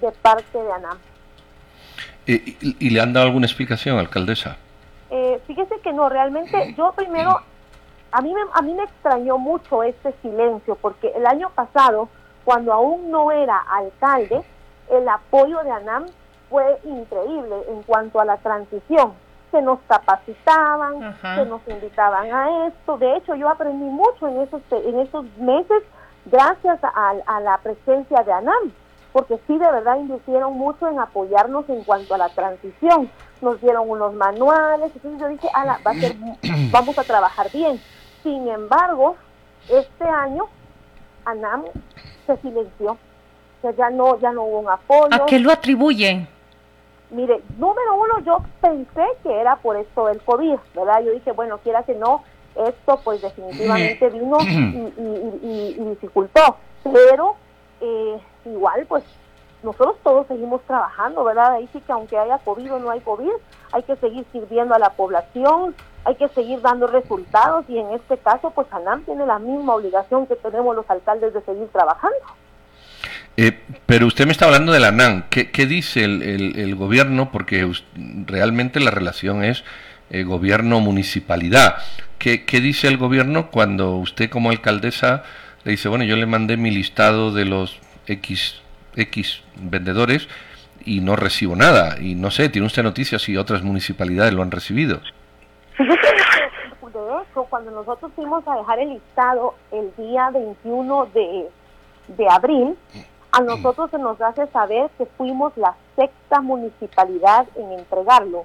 de 0.00 0.10
parte 0.12 0.62
de 0.62 0.72
ANAM. 0.72 0.98
Eh, 2.26 2.56
¿Y, 2.60 2.86
y 2.86 2.90
le 2.90 3.00
han 3.00 3.12
dado 3.12 3.26
alguna 3.26 3.46
explicación, 3.46 3.98
alcaldesa? 3.98 4.56
Eh, 5.10 5.40
fíjese 5.46 5.78
que 5.82 5.92
no, 5.92 6.08
realmente 6.08 6.74
yo 6.76 6.92
primero, 6.92 7.40
a 8.12 8.20
mí, 8.20 8.32
me, 8.34 8.40
a 8.52 8.62
mí 8.62 8.74
me 8.74 8.84
extrañó 8.84 9.38
mucho 9.38 9.82
este 9.82 10.12
silencio, 10.22 10.76
porque 10.76 11.08
el 11.16 11.26
año 11.26 11.50
pasado, 11.54 12.08
cuando 12.44 12.72
aún 12.72 13.10
no 13.10 13.32
era 13.32 13.56
alcalde, 13.56 14.42
el 14.90 15.08
apoyo 15.08 15.62
de 15.64 15.70
ANAM 15.70 16.06
fue 16.50 16.78
increíble 16.84 17.56
en 17.68 17.82
cuanto 17.84 18.20
a 18.20 18.24
la 18.24 18.36
transición. 18.36 19.14
Se 19.50 19.62
nos 19.62 19.78
capacitaban, 19.88 21.16
se 21.20 21.46
nos 21.46 21.66
invitaban 21.66 22.32
a 22.32 22.66
esto. 22.66 22.98
De 22.98 23.16
hecho, 23.16 23.34
yo 23.34 23.48
aprendí 23.48 23.84
mucho 23.86 24.28
en 24.28 24.40
esos, 24.42 24.60
en 24.70 24.98
esos 25.00 25.24
meses 25.38 25.82
gracias 26.26 26.78
a, 26.84 27.14
a 27.26 27.40
la 27.40 27.58
presencia 27.58 28.22
de 28.22 28.32
ANAM 28.32 28.72
porque 29.12 29.38
sí 29.46 29.58
de 29.58 29.70
verdad 29.70 29.96
invirtieron 29.96 30.54
mucho 30.56 30.88
en 30.88 30.98
apoyarnos 30.98 31.68
en 31.68 31.84
cuanto 31.84 32.14
a 32.14 32.18
la 32.18 32.30
transición. 32.30 33.10
Nos 33.42 33.60
dieron 33.60 33.88
unos 33.88 34.14
manuales, 34.14 34.90
entonces 34.94 35.20
yo 35.20 35.28
dije, 35.28 35.48
"Ala, 35.52 35.78
va 35.86 35.90
a 35.90 35.94
ser, 35.94 36.16
vamos 36.72 36.98
a 36.98 37.04
trabajar 37.04 37.50
bien. 37.52 37.78
Sin 38.22 38.48
embargo, 38.48 39.16
este 39.68 40.04
año 40.04 40.44
ANAM 41.24 41.64
se 42.26 42.36
silenció. 42.38 42.92
O 42.92 42.98
sea, 43.62 43.70
ya 43.72 43.90
no, 43.90 44.18
ya 44.18 44.32
no 44.32 44.42
hubo 44.44 44.60
un 44.60 44.68
apoyo. 44.68 45.14
¿A 45.14 45.26
qué 45.26 45.38
lo 45.38 45.52
atribuyen? 45.52 46.26
Mire, 47.10 47.42
número 47.58 47.94
uno, 47.96 48.18
yo 48.24 48.38
pensé 48.60 49.04
que 49.22 49.40
era 49.40 49.56
por 49.56 49.76
esto 49.76 50.06
del 50.06 50.20
COVID, 50.22 50.56
¿verdad? 50.74 51.02
Yo 51.04 51.12
dije, 51.12 51.30
bueno, 51.32 51.58
quiera 51.58 51.82
que 51.82 51.94
no, 51.94 52.24
esto 52.56 53.00
pues 53.04 53.20
definitivamente 53.22 54.08
vino 54.08 54.38
y, 54.40 54.44
y- 54.46 54.94
y- 54.96 55.40
y- 55.46 55.76
y 55.80 55.84
dificultó. 55.90 56.56
Pero 56.82 57.36
eh, 57.80 58.18
igual, 58.46 58.86
pues 58.88 59.04
nosotros 59.62 59.96
todos 60.02 60.26
seguimos 60.26 60.62
trabajando, 60.62 61.22
¿verdad? 61.22 61.52
Ahí 61.52 61.68
sí 61.72 61.80
que 61.82 61.92
aunque 61.92 62.18
haya 62.18 62.38
COVID 62.38 62.72
o 62.74 62.78
no 62.80 62.90
hay 62.90 63.00
COVID, 63.00 63.30
hay 63.72 63.82
que 63.82 63.96
seguir 63.96 64.24
sirviendo 64.32 64.74
a 64.74 64.78
la 64.78 64.90
población, 64.90 65.74
hay 66.04 66.14
que 66.16 66.28
seguir 66.28 66.60
dando 66.60 66.86
resultados 66.86 67.64
y 67.68 67.78
en 67.78 67.90
este 67.90 68.18
caso, 68.18 68.50
pues 68.50 68.66
ANAM 68.70 69.04
tiene 69.04 69.26
la 69.26 69.38
misma 69.38 69.74
obligación 69.74 70.26
que 70.26 70.36
tenemos 70.36 70.74
los 70.76 70.88
alcaldes 70.90 71.32
de 71.32 71.42
seguir 71.42 71.68
trabajando. 71.68 72.16
Eh, 73.36 73.58
pero 73.86 74.06
usted 74.06 74.26
me 74.26 74.32
está 74.32 74.44
hablando 74.44 74.72
de 74.72 74.80
la 74.80 74.92
NAN. 74.92 75.26
¿Qué, 75.30 75.66
dice 75.66 76.04
el, 76.04 76.74
gobierno? 76.76 77.32
Porque 77.32 77.70
realmente 78.26 78.78
la 78.78 78.90
relación 78.90 79.42
es 79.42 79.64
eh, 80.10 80.24
gobierno-municipalidad. 80.24 81.76
¿Qué, 82.18 82.44
¿Qué 82.44 82.60
dice 82.60 82.88
el 82.88 82.98
gobierno 82.98 83.50
cuando 83.50 83.96
usted 83.96 84.28
como 84.28 84.50
alcaldesa 84.50 85.22
le 85.64 85.72
dice, 85.72 85.88
bueno, 85.88 86.04
yo 86.04 86.16
le 86.16 86.26
mandé 86.26 86.56
mi 86.56 86.70
listado 86.70 87.32
de 87.32 87.44
los 87.44 87.78
X, 88.06 88.60
X 88.96 89.42
vendedores 89.56 90.28
y 90.84 91.00
no 91.00 91.16
recibo 91.16 91.56
nada? 91.56 92.00
Y 92.00 92.14
no 92.14 92.30
sé, 92.30 92.48
¿tiene 92.48 92.66
usted 92.66 92.82
noticias 92.82 93.22
si 93.22 93.36
otras 93.36 93.62
municipalidades 93.62 94.32
lo 94.32 94.42
han 94.42 94.50
recibido? 94.50 95.00
De 95.78 95.94
hecho, 95.94 97.44
cuando 97.48 97.70
nosotros 97.70 98.12
fuimos 98.14 98.46
a 98.46 98.56
dejar 98.56 98.78
el 98.80 98.90
listado 98.90 99.54
el 99.70 99.94
día 99.96 100.30
21 100.30 101.06
de, 101.14 101.48
de 102.08 102.28
abril, 102.28 102.76
a 103.32 103.40
nosotros 103.40 103.90
se 103.90 103.98
nos 103.98 104.20
hace 104.20 104.46
saber 104.48 104.90
que 104.98 105.06
fuimos 105.06 105.56
la 105.56 105.74
sexta 105.96 106.42
municipalidad 106.42 107.46
en 107.56 107.72
entregarlo, 107.72 108.44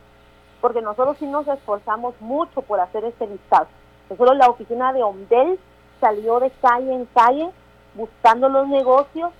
porque 0.62 0.82
nosotros 0.82 1.18
sí 1.20 1.26
nos 1.26 1.48
esforzamos 1.48 2.16
mucho 2.22 2.62
por 2.62 2.80
hacer 2.80 3.04
este 3.04 3.28
listado. 3.28 3.68
Nosotros 4.10 4.38
la 4.38 4.50
oficina 4.50 4.94
de 4.94 5.04
OMDEL 5.04 5.60
salió 6.00 6.40
de 6.40 6.52
calle 6.62 6.94
en 6.94 7.06
calle 7.08 7.50
buscando 7.96 8.48
los 8.48 8.68
negocios, 8.70 9.32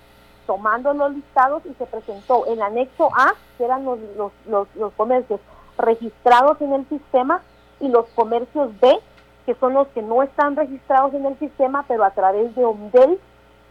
tomando 0.48 0.94
los 0.94 1.12
listados 1.12 1.62
y 1.66 1.74
se 1.74 1.84
presentó 1.84 2.46
el 2.46 2.62
anexo 2.62 3.10
A, 3.14 3.34
que 3.58 3.66
eran 3.66 3.84
los, 3.84 3.98
los, 4.16 4.66
los, 4.74 4.92
comercios 4.94 5.40
registrados 5.76 6.58
en 6.62 6.72
el 6.72 6.88
sistema, 6.88 7.42
y 7.80 7.88
los 7.88 8.06
comercios 8.14 8.70
B, 8.80 8.98
que 9.44 9.54
son 9.56 9.74
los 9.74 9.88
que 9.88 10.00
no 10.00 10.22
están 10.22 10.56
registrados 10.56 11.12
en 11.12 11.26
el 11.26 11.38
sistema, 11.38 11.84
pero 11.86 12.02
a 12.02 12.12
través 12.12 12.56
de 12.56 12.64
OMDEL 12.64 13.20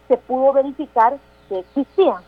se 0.07 0.17
pudo 0.17 0.53
verificar 0.53 1.17
que 1.49 1.59
existían. 1.59 2.21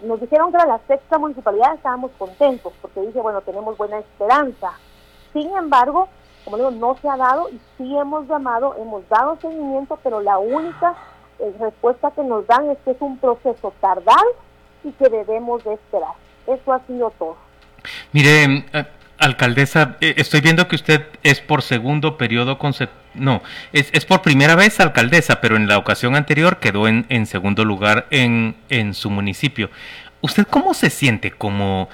Nos 0.00 0.22
dijeron 0.22 0.50
que 0.50 0.56
era 0.56 0.66
la 0.66 0.80
sexta 0.88 1.18
municipalidad, 1.18 1.74
estábamos 1.74 2.12
contentos, 2.18 2.72
porque 2.80 3.02
dice, 3.02 3.20
bueno, 3.20 3.42
tenemos 3.42 3.76
buena 3.76 3.98
esperanza. 3.98 4.72
Sin 5.34 5.54
embargo, 5.54 6.08
como 6.46 6.56
digo, 6.56 6.70
no 6.70 6.96
se 6.96 7.10
ha 7.10 7.16
dado 7.18 7.50
y 7.50 7.60
sí 7.76 7.94
hemos 7.94 8.26
llamado, 8.26 8.74
hemos 8.78 9.06
dado 9.10 9.36
seguimiento, 9.36 9.98
pero 10.02 10.22
la 10.22 10.38
única 10.38 10.96
eh, 11.38 11.52
respuesta 11.58 12.10
que 12.12 12.22
nos 12.22 12.46
dan 12.46 12.70
es 12.70 12.78
que 12.84 12.92
es 12.92 12.96
un 13.00 13.18
proceso 13.18 13.72
tardado 13.80 14.26
y 14.84 14.92
que 14.92 15.08
debemos 15.08 15.64
de 15.64 15.74
esperar. 15.74 16.12
Eso 16.46 16.72
ha 16.72 16.80
sido 16.86 17.10
todo. 17.18 17.36
Mire, 18.12 18.64
eh, 18.72 18.84
alcaldesa, 19.18 19.96
eh, 20.00 20.14
estoy 20.16 20.40
viendo 20.40 20.68
que 20.68 20.76
usted 20.76 21.06
es 21.22 21.40
por 21.40 21.62
segundo 21.62 22.16
periodo 22.16 22.58
no, 23.14 23.42
es, 23.72 23.90
es, 23.92 24.04
por 24.04 24.22
primera 24.22 24.54
vez 24.56 24.78
alcaldesa, 24.80 25.40
pero 25.40 25.56
en 25.56 25.68
la 25.68 25.78
ocasión 25.78 26.16
anterior 26.16 26.58
quedó 26.58 26.86
en, 26.86 27.06
en 27.08 27.26
segundo 27.26 27.64
lugar 27.64 28.06
en, 28.10 28.56
en 28.68 28.94
su 28.94 29.10
municipio. 29.10 29.70
¿Usted 30.20 30.46
cómo 30.48 30.74
se 30.74 30.90
siente 30.90 31.30
como 31.30 31.88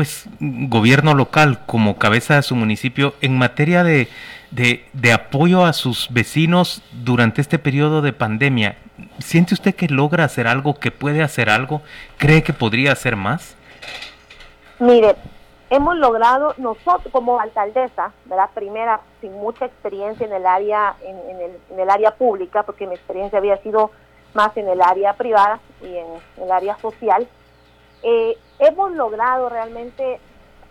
pues 0.00 0.24
gobierno 0.40 1.12
local, 1.12 1.58
como 1.66 1.98
cabeza 1.98 2.36
de 2.36 2.42
su 2.42 2.56
municipio, 2.56 3.12
en 3.20 3.36
materia 3.36 3.84
de, 3.84 4.08
de, 4.50 5.12
apoyo 5.12 5.66
a 5.66 5.74
sus 5.74 6.08
vecinos 6.10 6.82
durante 7.04 7.42
este 7.42 7.58
periodo 7.58 8.00
de 8.00 8.14
pandemia? 8.14 8.78
¿Siente 9.18 9.52
usted 9.52 9.74
que 9.74 9.88
logra 9.88 10.24
hacer 10.24 10.46
algo, 10.46 10.78
que 10.80 10.90
puede 10.90 11.22
hacer 11.22 11.50
algo? 11.50 11.82
¿Cree 12.16 12.42
que 12.42 12.54
podría 12.54 12.92
hacer 12.92 13.14
más? 13.14 13.56
Mire, 14.78 15.16
hemos 15.68 15.98
logrado 15.98 16.54
nosotros 16.56 17.12
como 17.12 17.38
alcaldesa, 17.38 18.14
¿verdad? 18.24 18.48
Primera, 18.54 19.02
sin 19.20 19.34
mucha 19.34 19.66
experiencia 19.66 20.26
en 20.26 20.32
el 20.32 20.46
área 20.46 20.94
en, 21.02 21.16
el, 21.42 21.58
en, 21.72 21.78
el, 21.78 21.90
área 21.90 22.12
pública, 22.12 22.62
porque 22.62 22.86
mi 22.86 22.94
experiencia 22.94 23.38
había 23.38 23.58
sido 23.58 23.90
más 24.32 24.56
en 24.56 24.66
el 24.66 24.80
área 24.80 25.12
privada 25.12 25.60
y 25.82 25.94
en, 25.94 26.06
el 26.42 26.50
área 26.50 26.78
social, 26.78 27.28
eh, 28.02 28.36
hemos 28.58 28.92
logrado 28.92 29.48
realmente 29.48 30.20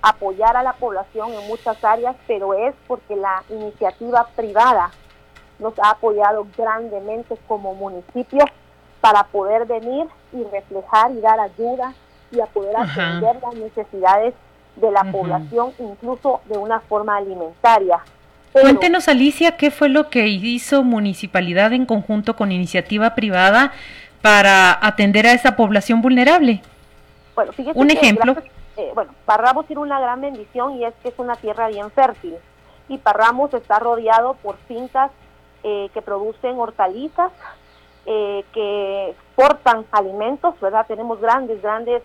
apoyar 0.02 0.56
a 0.56 0.64
la 0.64 0.74
población 0.74 1.34
en 1.34 1.48
muchas 1.48 1.84
áreas, 1.84 2.16
pero 2.28 2.54
es 2.54 2.74
porque 2.88 3.16
la 3.16 3.44
iniciativa 3.50 4.28
privada 4.36 4.92
nos 5.60 5.78
ha 5.80 5.92
apoyado 5.92 6.48
grandemente 6.58 7.36
como 7.48 7.76
municipio 7.76 8.46
para 9.02 9.24
poder 9.26 9.66
venir 9.66 10.08
y 10.34 10.44
reflejar 10.44 11.12
y 11.12 11.22
dar 11.22 11.40
ayuda 11.40 11.94
y 12.32 12.40
a 12.40 12.46
poder 12.46 12.76
atender 12.78 13.38
las 13.42 13.56
necesidades 13.56 14.34
de 14.76 14.92
la 14.92 15.04
población, 15.12 15.74
incluso 15.80 16.42
de 16.46 16.58
una 16.58 16.80
forma 16.82 17.18
alimentaria. 17.18 18.00
Cuéntenos, 18.52 19.08
Alicia, 19.08 19.58
qué 19.58 19.72
fue 19.72 19.90
lo 19.90 20.10
que 20.10 20.28
hizo 20.28 20.84
Municipalidad 20.84 21.74
en 21.74 21.86
conjunto 21.86 22.36
con 22.36 22.52
iniciativa 22.52 23.14
privada 23.14 23.74
para 24.22 24.78
atender 24.86 25.28
a 25.28 25.34
esa 25.34 25.56
población 25.56 26.02
vulnerable. 26.02 26.62
Bueno, 27.40 27.54
Un 27.76 27.90
ejemplo. 27.90 28.36
Eh, 28.76 28.92
bueno, 28.94 29.14
Parramos 29.26 29.66
tiene 29.66 29.82
una 29.82 30.00
gran 30.00 30.20
bendición 30.20 30.74
y 30.76 30.84
es 30.84 30.94
que 31.02 31.10
es 31.10 31.16
una 31.20 31.36
tierra 31.36 31.70
bien 31.70 31.90
fértil. 31.92 32.36
Y 32.90 32.98
Parramos 32.98 33.54
está 33.54 33.80
rodeado 33.80 34.34
por 34.36 34.58
fincas 34.68 35.12
eh, 35.64 35.90
que 35.94 36.02
producen 36.02 36.60
hortalizas, 36.60 37.32
eh, 38.06 38.44
que 38.54 39.12
exportan 39.12 39.86
alimentos, 39.92 40.60
¿verdad? 40.60 40.86
Tenemos 40.88 41.22
grandes, 41.22 41.62
grandes 41.62 42.04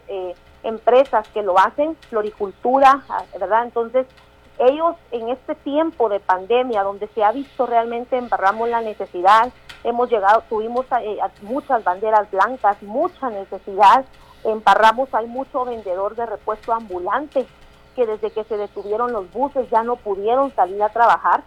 empresas 0.63 1.27
que 1.29 1.43
lo 1.43 1.59
hacen, 1.59 1.97
floricultura, 2.09 3.03
¿verdad? 3.39 3.65
Entonces, 3.65 4.07
ellos 4.59 4.97
en 5.11 5.31
este 5.31 5.55
tiempo 5.57 6.09
de 6.09 6.21
pandemia, 6.21 6.83
donde 6.83 7.09
se 7.09 7.25
ha 7.25 7.33
visto 7.33 7.67
realmente 7.67 8.17
embarramos 8.17 8.69
la 8.69 8.81
necesidad, 8.83 9.53
hemos 9.83 10.11
llegado, 10.11 10.43
tuvimos 10.49 10.87
eh, 11.01 11.19
muchas 11.43 11.83
banderas 11.85 12.31
blancas, 12.31 12.83
mucha 12.83 13.31
necesidad, 13.31 14.05
en 14.45 14.61
Parramos 14.61 15.09
hay 15.13 15.27
mucho 15.27 15.65
vendedor 15.65 16.15
de 16.15 16.27
repuesto 16.27 16.73
ambulante 16.73 17.47
que 17.97 18.07
desde 18.07 18.31
que 18.31 18.45
se 18.45 18.57
detuvieron 18.57 19.13
los 19.13 19.33
buses 19.33 19.69
ya 19.71 19.83
no 19.83 19.97
pudieron 19.97 20.55
salir 20.55 20.83
a 20.83 20.89
trabajar. 20.91 21.43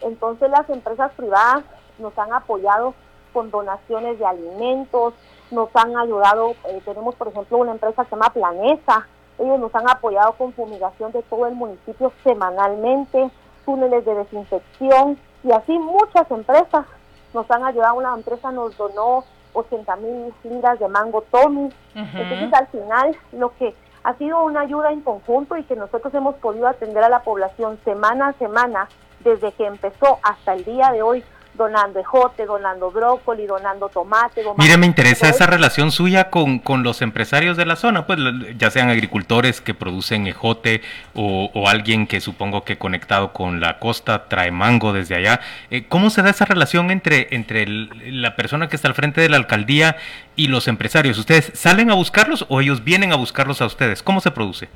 Entonces 0.00 0.50
las 0.50 0.68
empresas 0.68 1.12
privadas 1.12 1.64
nos 1.98 2.16
han 2.18 2.32
apoyado 2.32 2.94
con 3.32 3.50
donaciones 3.50 4.18
de 4.18 4.26
alimentos, 4.26 5.14
nos 5.50 5.68
han 5.74 5.96
ayudado, 5.96 6.54
eh, 6.68 6.80
tenemos 6.84 7.14
por 7.14 7.28
ejemplo 7.28 7.58
una 7.58 7.72
empresa 7.72 8.04
que 8.04 8.10
se 8.10 8.16
llama 8.16 8.30
Planesa, 8.30 9.06
ellos 9.38 9.58
nos 9.58 9.74
han 9.74 9.88
apoyado 9.88 10.32
con 10.32 10.52
fumigación 10.52 11.12
de 11.12 11.22
todo 11.22 11.46
el 11.46 11.54
municipio 11.54 12.12
semanalmente, 12.22 13.30
túneles 13.64 14.04
de 14.04 14.14
desinfección 14.14 15.18
y 15.42 15.52
así 15.52 15.78
muchas 15.78 16.30
empresas 16.30 16.86
nos 17.32 17.50
han 17.50 17.64
ayudado. 17.64 17.94
Una 17.94 18.14
empresa 18.14 18.52
nos 18.52 18.76
donó 18.76 19.24
80 19.54 19.96
mil 19.96 20.34
libras 20.44 20.78
de 20.78 20.88
mango 20.88 21.22
Tommy. 21.30 21.70
Entonces 21.94 22.52
al 22.52 22.66
final 22.68 23.16
lo 23.32 23.54
que 23.56 23.74
ha 24.02 24.14
sido 24.14 24.44
una 24.44 24.60
ayuda 24.60 24.92
en 24.92 25.00
conjunto 25.00 25.56
y 25.56 25.64
que 25.64 25.76
nosotros 25.76 26.12
hemos 26.12 26.34
podido 26.36 26.68
atender 26.68 27.02
a 27.02 27.08
la 27.08 27.20
población 27.20 27.78
semana 27.84 28.28
a 28.28 28.32
semana 28.34 28.88
desde 29.20 29.52
que 29.52 29.64
empezó 29.64 30.18
hasta 30.22 30.52
el 30.52 30.64
día 30.64 30.90
de 30.92 31.02
hoy 31.02 31.24
donando 31.54 32.00
ejote, 32.00 32.46
donando 32.46 32.90
brócoli, 32.90 33.46
donando 33.46 33.88
tomate. 33.88 34.42
Mire, 34.56 34.76
me 34.76 34.86
interesa 34.86 35.28
esa 35.28 35.46
relación 35.46 35.90
suya 35.90 36.30
con, 36.30 36.58
con, 36.58 36.82
los 36.82 37.02
empresarios 37.02 37.56
de 37.56 37.64
la 37.64 37.76
zona, 37.76 38.06
pues 38.06 38.18
ya 38.58 38.70
sean 38.70 38.90
agricultores 38.90 39.60
que 39.60 39.74
producen 39.74 40.26
ejote 40.26 40.82
o, 41.14 41.50
o 41.54 41.68
alguien 41.68 42.06
que 42.06 42.20
supongo 42.20 42.64
que 42.64 42.76
conectado 42.78 43.32
con 43.32 43.60
la 43.60 43.78
costa 43.78 44.28
trae 44.28 44.50
mango 44.50 44.92
desde 44.92 45.14
allá. 45.14 45.40
Eh, 45.70 45.86
¿Cómo 45.88 46.10
se 46.10 46.22
da 46.22 46.30
esa 46.30 46.44
relación 46.44 46.90
entre, 46.90 47.28
entre 47.30 47.66
la 47.66 48.36
persona 48.36 48.68
que 48.68 48.76
está 48.76 48.88
al 48.88 48.94
frente 48.94 49.20
de 49.20 49.28
la 49.28 49.36
alcaldía 49.36 49.96
y 50.36 50.48
los 50.48 50.68
empresarios? 50.68 51.18
¿Ustedes 51.18 51.52
salen 51.54 51.90
a 51.90 51.94
buscarlos 51.94 52.46
o 52.48 52.60
ellos 52.60 52.82
vienen 52.82 53.12
a 53.12 53.16
buscarlos 53.16 53.62
a 53.62 53.66
ustedes? 53.66 54.02
¿Cómo 54.02 54.20
se 54.20 54.30
produce? 54.30 54.68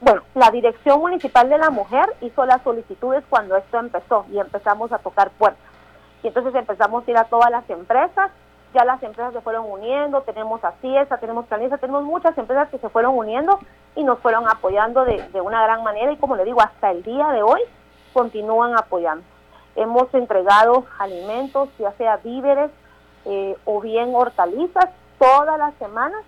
Bueno, 0.00 0.22
la 0.34 0.50
Dirección 0.50 0.98
Municipal 0.98 1.48
de 1.48 1.58
la 1.58 1.70
Mujer 1.70 2.06
hizo 2.20 2.44
las 2.44 2.60
solicitudes 2.62 3.22
cuando 3.28 3.56
esto 3.56 3.78
empezó 3.78 4.26
y 4.32 4.38
empezamos 4.38 4.90
a 4.92 4.98
tocar 4.98 5.30
puertas 5.30 5.71
y 6.22 6.28
entonces 6.28 6.54
empezamos 6.54 7.06
a 7.06 7.10
ir 7.10 7.16
a 7.16 7.24
todas 7.24 7.50
las 7.50 7.68
empresas, 7.68 8.30
ya 8.74 8.84
las 8.84 9.02
empresas 9.02 9.32
se 9.32 9.40
fueron 9.40 9.70
uniendo, 9.70 10.22
tenemos 10.22 10.64
a 10.64 10.72
CIESA, 10.80 11.18
tenemos 11.18 11.46
Canesa, 11.46 11.78
tenemos 11.78 12.04
muchas 12.04 12.36
empresas 12.38 12.68
que 12.70 12.78
se 12.78 12.88
fueron 12.88 13.16
uniendo 13.16 13.58
y 13.96 14.04
nos 14.04 14.18
fueron 14.20 14.48
apoyando 14.48 15.04
de, 15.04 15.40
una 15.40 15.62
gran 15.62 15.82
manera 15.82 16.12
y 16.12 16.16
como 16.16 16.36
le 16.36 16.44
digo, 16.44 16.60
hasta 16.62 16.90
el 16.90 17.02
día 17.02 17.28
de 17.28 17.42
hoy 17.42 17.60
continúan 18.12 18.76
apoyando. 18.76 19.24
Hemos 19.76 20.12
entregado 20.14 20.86
alimentos, 20.98 21.68
ya 21.78 21.92
sea 21.92 22.16
víveres 22.18 22.70
eh, 23.24 23.56
o 23.64 23.80
bien 23.80 24.14
hortalizas, 24.14 24.88
todas 25.18 25.58
las 25.58 25.74
semanas, 25.74 26.22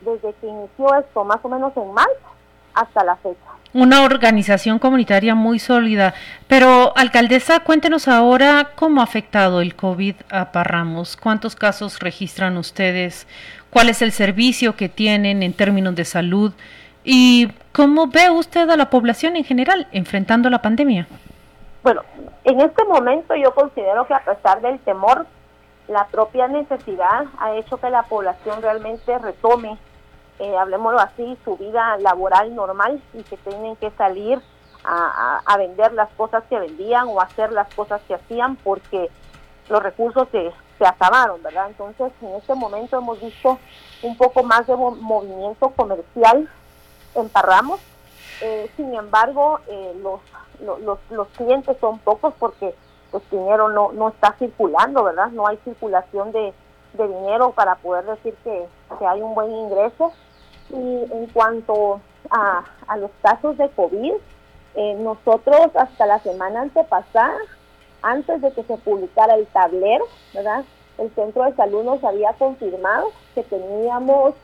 desde 0.00 0.32
que 0.34 0.46
inició 0.46 0.94
esto, 0.96 1.24
más 1.24 1.38
o 1.42 1.48
menos 1.48 1.76
en 1.76 1.92
marzo, 1.92 2.31
hasta 2.74 3.04
la 3.04 3.16
fecha 3.16 3.52
una 3.74 4.02
organización 4.02 4.78
comunitaria 4.78 5.34
muy 5.34 5.58
sólida. 5.58 6.14
Pero, 6.46 6.92
alcaldesa, 6.96 7.60
cuéntenos 7.60 8.08
ahora 8.08 8.70
cómo 8.74 9.00
ha 9.00 9.04
afectado 9.04 9.60
el 9.60 9.74
COVID 9.74 10.16
a 10.30 10.52
Parramos. 10.52 11.16
¿Cuántos 11.16 11.56
casos 11.56 11.98
registran 12.00 12.56
ustedes? 12.56 13.26
¿Cuál 13.70 13.88
es 13.88 14.02
el 14.02 14.12
servicio 14.12 14.76
que 14.76 14.88
tienen 14.88 15.42
en 15.42 15.54
términos 15.54 15.94
de 15.94 16.04
salud? 16.04 16.52
¿Y 17.04 17.50
cómo 17.72 18.08
ve 18.08 18.30
usted 18.30 18.68
a 18.68 18.76
la 18.76 18.90
población 18.90 19.36
en 19.36 19.44
general 19.44 19.88
enfrentando 19.92 20.50
la 20.50 20.60
pandemia? 20.60 21.06
Bueno, 21.82 22.02
en 22.44 22.60
este 22.60 22.84
momento 22.84 23.34
yo 23.34 23.54
considero 23.54 24.06
que 24.06 24.14
a 24.14 24.20
pesar 24.20 24.60
del 24.60 24.78
temor, 24.80 25.26
la 25.88 26.06
propia 26.06 26.46
necesidad 26.46 27.24
ha 27.38 27.54
hecho 27.56 27.78
que 27.78 27.90
la 27.90 28.04
población 28.04 28.62
realmente 28.62 29.18
retome 29.18 29.78
eh, 30.38 30.56
hablemoslo 30.56 31.00
así, 31.00 31.38
su 31.44 31.56
vida 31.56 31.96
laboral 31.98 32.54
normal 32.54 33.02
y 33.14 33.22
que 33.22 33.36
tienen 33.36 33.76
que 33.76 33.90
salir 33.92 34.40
a, 34.84 35.56
vender 35.58 35.92
las 35.92 36.10
cosas 36.10 36.42
que 36.50 36.58
vendían 36.58 37.06
o 37.08 37.20
hacer 37.20 37.52
las 37.52 37.72
cosas 37.74 38.00
que 38.08 38.14
hacían 38.14 38.56
porque 38.56 39.10
los 39.68 39.82
recursos 39.82 40.26
se, 40.32 40.50
se 40.78 40.86
acabaron, 40.86 41.40
¿verdad? 41.42 41.68
Entonces, 41.68 42.12
en 42.20 42.34
este 42.34 42.54
momento 42.54 42.98
hemos 42.98 43.20
visto 43.20 43.58
un 44.02 44.16
poco 44.16 44.42
más 44.42 44.66
de 44.66 44.74
movimiento 44.74 45.70
comercial 45.70 46.48
en 47.14 47.28
Parramos. 47.28 47.80
Eh, 48.40 48.70
sin 48.76 48.92
embargo, 48.94 49.60
eh, 49.68 49.94
los, 50.02 50.20
los, 50.80 50.98
los, 51.10 51.28
clientes 51.28 51.76
son 51.80 51.98
pocos 52.00 52.34
porque 52.38 52.74
pues 53.12 53.22
dinero 53.30 53.68
no, 53.68 53.92
no 53.92 54.08
está 54.08 54.32
circulando, 54.38 55.04
¿verdad? 55.04 55.28
No 55.28 55.46
hay 55.46 55.58
circulación 55.58 56.32
de, 56.32 56.52
de 56.94 57.08
dinero 57.08 57.52
para 57.52 57.76
poder 57.76 58.04
decir 58.04 58.34
que, 58.44 58.66
que 58.98 59.06
hay 59.06 59.20
un 59.20 59.34
buen 59.34 59.50
ingreso. 59.50 60.12
Y 60.70 61.04
en 61.12 61.26
cuanto 61.32 62.00
a, 62.30 62.64
a 62.86 62.96
los 62.96 63.10
casos 63.22 63.56
de 63.58 63.68
COVID, 63.70 64.14
eh, 64.74 64.94
nosotros 64.94 65.70
hasta 65.74 66.06
la 66.06 66.18
semana 66.20 66.62
antepasada 66.62 67.36
antes 68.00 68.40
de 68.40 68.52
que 68.52 68.62
se 68.64 68.76
publicara 68.78 69.34
el 69.34 69.46
tablero, 69.46 70.04
¿verdad? 70.32 70.64
El 70.98 71.14
centro 71.14 71.44
de 71.44 71.54
salud 71.54 71.84
nos 71.84 72.02
había 72.04 72.32
confirmado 72.34 73.08
que 73.34 73.42
teníamos 73.42 74.34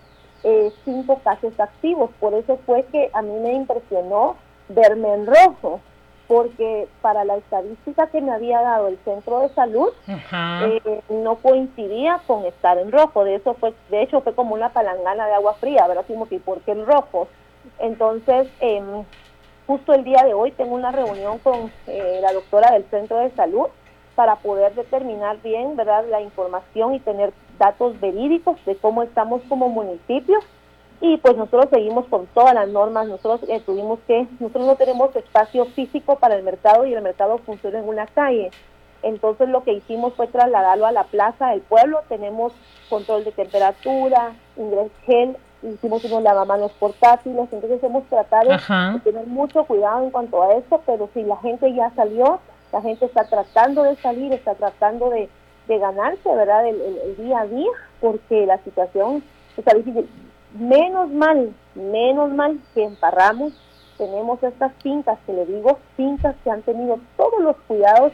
eh, 0.45 0.73
cinco 0.85 1.21
casos 1.25 1.59
activos. 1.59 2.11
Por 2.21 2.35
eso 2.35 2.59
fue 2.67 2.85
que 2.85 3.11
a 3.13 3.23
mí 3.23 3.33
me 3.41 3.55
impresionó 3.55 4.37
verme 4.69 5.13
en 5.15 5.27
rojo, 5.27 5.81
porque 6.29 6.87
para 7.01 7.25
la 7.25 7.37
estadística 7.37 8.09
que 8.09 8.21
me 8.21 8.33
había 8.33 8.61
dado 8.61 8.89
el 8.89 8.99
centro 8.99 9.41
de 9.41 9.49
salud 9.55 9.89
eh, 10.07 11.01
no 11.09 11.37
coincidía 11.37 12.21
con 12.27 12.45
estar 12.45 12.79
en 12.79 12.93
rojo. 12.93 13.25
De 13.25 13.37
eso 13.37 13.55
fue, 13.55 13.73
de 13.91 14.03
hecho 14.03 14.21
fue 14.21 14.35
como 14.35 14.55
una 14.55 14.69
palangana 14.69 15.27
de 15.27 15.35
agua 15.35 15.55
fría, 15.55 15.87
¿verdad? 15.89 16.05
que 16.05 16.39
¿por 16.39 16.61
qué 16.61 16.73
en 16.73 16.85
rojo? 16.85 17.29
Entonces, 17.79 18.47
em, 18.61 19.05
justo 19.67 19.95
el 19.95 20.05
día 20.05 20.23
de 20.25 20.35
hoy 20.35 20.53
tengo 20.53 20.75
una 20.75 20.93
reunión 20.93 21.39
con 21.39 21.73
eh, 21.87 22.19
la 22.21 22.33
doctora 22.35 22.73
del 22.73 22.85
centro 22.91 23.17
de 23.17 23.31
salud 23.31 23.67
para 24.15 24.37
poder 24.37 24.75
determinar 24.75 25.41
bien, 25.43 25.77
¿verdad?, 25.77 26.05
la 26.11 26.21
información 26.21 26.95
y 26.95 27.01
tener 27.01 27.33
datos 27.59 27.99
verídicos 28.01 28.63
de 28.67 28.77
cómo 28.77 29.03
estamos 29.03 29.41
como 29.49 29.69
municipio. 29.69 30.41
Y 31.01 31.17
pues 31.19 31.37
nosotros 31.37 31.67
seguimos 31.71 32.07
con 32.07 32.27
todas 32.29 32.55
las 32.55 32.69
normas, 32.69 33.07
nosotros 33.07 33.49
eh, 33.49 33.61
tuvimos 33.65 34.01
que, 34.07 34.27
nosotros 34.41 34.67
no 34.67 34.77
tenemos 34.77 35.15
espacio 35.15 35.65
físico 35.67 36.17
para 36.17 36.35
el 36.35 36.43
mercado 36.43 36.87
y 36.87 36.95
el 36.95 37.03
mercado 37.03 37.39
funciona 37.39 37.79
en 37.79 37.89
una 37.89 38.07
calle. 38.07 38.51
Entonces 39.03 39.49
lo 39.49 39.63
que 39.63 39.75
hicimos 39.75 40.15
fue 40.15 40.27
trasladarlo 40.27 40.87
a 40.87 40.93
la 40.93 41.05
plaza 41.05 41.51
del 41.51 41.61
pueblo, 41.61 42.01
tenemos 42.09 42.53
control 42.89 43.25
de 43.25 43.31
temperatura, 43.31 44.33
ingres 44.57 44.91
gel, 45.07 45.37
hicimos 45.63 46.05
unos 46.05 46.23
lavamanos 46.23 46.73
portátiles, 46.73 47.49
entonces 47.53 47.83
hemos 47.83 48.05
tratado 48.07 48.51
de 48.51 49.01
tener 49.01 49.27
mucho 49.27 49.65
cuidado 49.65 50.05
en 50.05 50.11
cuanto 50.11 50.43
a 50.43 50.55
eso, 50.55 50.83
pero 50.85 51.09
si 51.15 51.23
la 51.23 51.37
gente 51.37 51.73
ya 51.75 51.91
salió, 51.95 52.41
la 52.73 52.83
gente 52.83 53.07
está 53.07 53.25
tratando 53.25 53.83
de 53.83 53.97
salir, 53.97 54.33
está 54.33 54.55
tratando 54.55 55.11
de, 55.11 55.29
ganarse, 55.69 56.35
¿verdad?, 56.35 56.67
el, 56.67 57.17
día 57.19 57.41
a 57.41 57.47
día, 57.47 57.69
porque 58.01 58.47
la 58.47 58.59
situación 58.59 59.23
está 59.57 59.75
difícil. 59.75 60.09
Menos 60.55 61.11
mal, 61.11 61.53
menos 61.75 62.31
mal 62.31 62.59
que 62.75 62.85
en 62.85 62.97
Parramos 62.97 63.53
tenemos 63.99 64.43
estas 64.43 64.73
fincas, 64.83 65.19
que 65.27 65.33
le 65.33 65.45
digo, 65.45 65.79
fincas 65.97 66.35
que 66.45 66.51
han 66.51 66.63
tenido 66.63 66.99
todos 67.17 67.41
los 67.43 67.57
cuidados, 67.67 68.13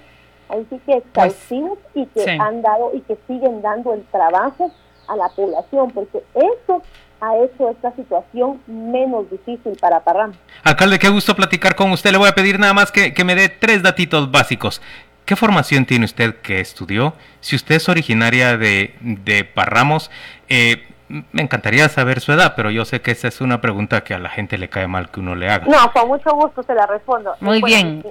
ahí 0.48 0.66
sí 0.70 0.80
que 0.86 1.02
pues, 1.12 1.34
exhaustivos 1.34 1.78
y 1.94 2.06
que 2.06 2.30
han 2.30 2.62
dado 2.62 2.90
y 2.94 3.00
que 3.02 3.16
siguen 3.28 3.62
dando 3.62 3.92
el 3.92 4.02
trabajo 4.06 4.72
a 5.06 5.16
la 5.16 5.28
población, 5.28 5.90
porque 5.90 6.24
eso 6.34 6.82
ha 7.20 7.36
hecho 7.38 7.70
esta 7.70 7.94
situación 7.94 8.60
menos 8.66 9.30
difícil 9.30 9.76
para 9.80 10.00
Parramos. 10.00 10.36
Alcalde, 10.62 10.98
qué 10.98 11.08
gusto 11.08 11.36
platicar 11.36 11.74
con 11.74 11.90
usted. 11.92 12.10
Le 12.10 12.18
voy 12.18 12.28
a 12.28 12.34
pedir 12.34 12.58
nada 12.58 12.72
más 12.72 12.90
que, 12.90 13.12
me 13.24 13.34
dé 13.34 13.48
tres 13.48 13.82
datitos 13.82 14.30
básicos. 14.30 14.82
¿Qué 15.24 15.36
formación 15.36 15.86
tiene 15.86 16.04
usted 16.04 16.36
que 16.36 16.60
estudió? 16.60 17.14
Si 17.40 17.56
usted 17.56 17.76
es 17.76 17.88
originaria 17.88 18.58
de, 18.58 18.94
de 19.00 19.44
Parramos, 19.44 20.10
eh, 20.48 20.86
me 21.32 21.42
encantaría 21.42 21.88
saber 21.88 22.20
su 22.20 22.32
edad, 22.32 22.54
pero 22.56 22.70
yo 22.70 22.84
sé 22.84 23.00
que 23.00 23.10
esa 23.10 23.28
es 23.28 23.40
una 23.40 23.60
pregunta 23.60 24.02
que 24.02 24.14
a 24.14 24.18
la 24.18 24.28
gente 24.28 24.58
le 24.58 24.68
cae 24.68 24.86
mal 24.86 25.10
que 25.10 25.20
uno 25.20 25.34
le 25.34 25.48
haga. 25.48 25.66
No, 25.66 25.92
con 25.92 26.08
mucho 26.08 26.34
gusto 26.34 26.62
se 26.62 26.74
la 26.74 26.86
respondo. 26.86 27.34
Muy 27.40 27.62
bien. 27.62 28.04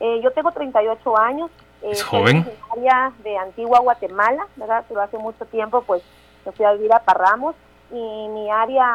Eh, 0.00 0.20
yo 0.22 0.30
tengo 0.32 0.50
38 0.50 1.18
años. 1.18 1.50
Eh, 1.82 1.90
¿Es 1.92 2.02
joven? 2.02 2.44
Soy 2.72 2.82
de 3.22 3.38
Antigua 3.38 3.80
Guatemala, 3.80 4.46
¿verdad? 4.56 4.84
Pero 4.88 5.02
hace 5.02 5.18
mucho 5.18 5.44
tiempo, 5.46 5.82
pues, 5.82 6.02
me 6.44 6.52
fui 6.52 6.64
a 6.64 6.72
vivir 6.72 6.92
a 6.92 7.00
Parramos 7.00 7.54
y 7.90 8.28
mi 8.28 8.50
área, 8.50 8.86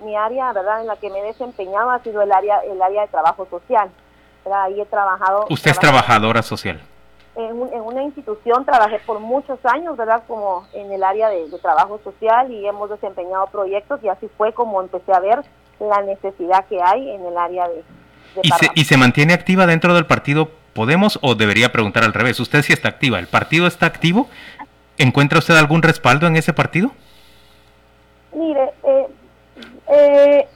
mi 0.00 0.16
área, 0.16 0.52
¿verdad? 0.52 0.80
En 0.80 0.86
la 0.86 0.96
que 0.96 1.10
me 1.10 1.20
he 1.20 1.24
desempeñado 1.24 1.90
ha 1.90 2.02
sido 2.02 2.22
el 2.22 2.32
área, 2.32 2.60
el 2.60 2.80
área 2.80 3.02
de 3.02 3.08
trabajo 3.08 3.46
social. 3.50 3.90
Ahí 4.52 4.80
he 4.80 4.86
trabajado. 4.86 5.46
¿Usted 5.50 5.70
es 5.70 5.78
trabajadora 5.78 6.42
social? 6.42 6.80
En, 7.38 7.56
una 7.56 8.02
institución 8.02 8.64
trabajé 8.64 8.98
por 9.06 9.20
muchos 9.20 9.58
años, 9.64 9.96
¿verdad? 9.96 10.22
Como 10.26 10.66
en 10.74 10.92
el 10.92 11.02
área 11.02 11.30
de, 11.30 11.48
trabajo 11.62 12.00
social 12.04 12.50
y 12.50 12.66
hemos 12.66 12.90
desempeñado 12.90 13.46
proyectos 13.46 14.00
y 14.02 14.08
así 14.08 14.28
fue 14.36 14.52
como 14.52 14.82
empecé 14.82 15.12
a 15.12 15.20
ver 15.20 15.40
la 15.80 16.02
necesidad 16.02 16.66
que 16.66 16.82
hay 16.82 17.10
en 17.10 17.24
el 17.24 17.38
área 17.38 17.68
de... 17.68 17.84
¿Y, 18.42 18.48
se, 18.50 18.68
¿Y 18.74 18.84
se 18.84 18.96
mantiene 18.96 19.32
activa 19.32 19.66
dentro 19.66 19.94
del 19.94 20.06
partido 20.06 20.48
Podemos 20.78 21.18
o 21.22 21.34
debería 21.34 21.72
preguntar 21.72 22.04
al 22.04 22.14
revés? 22.14 22.38
Usted 22.38 22.62
sí 22.62 22.72
está 22.72 22.88
activa, 22.88 23.18
¿el 23.18 23.26
partido 23.26 23.66
está 23.66 23.86
activo? 23.86 24.28
¿Encuentra 24.96 25.40
usted 25.40 25.56
algún 25.56 25.82
respaldo 25.82 26.28
en 26.28 26.36
ese 26.36 26.52
partido? 26.52 26.92
Mire, 28.32 28.70
eh, 28.84 29.08
eh, 29.88 30.48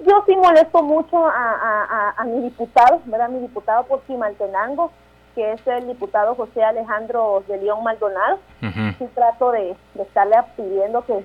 yo 0.00 0.24
sí 0.26 0.34
molesto 0.34 0.82
mucho 0.82 1.28
a, 1.28 2.14
a, 2.16 2.24
mi 2.24 2.42
diputado, 2.42 3.00
¿verdad? 3.04 3.28
Mi 3.28 3.38
diputado 3.38 3.84
por 3.84 4.04
Chimaltenango, 4.08 4.90
que 5.38 5.52
es 5.52 5.64
el 5.68 5.86
diputado 5.86 6.34
José 6.34 6.64
Alejandro 6.64 7.44
de 7.46 7.58
León 7.58 7.84
Maldonado. 7.84 8.40
Sí 8.60 9.08
trato 9.14 9.52
de, 9.52 9.76
estarle 9.96 10.34
pidiendo 10.56 11.04
que, 11.06 11.22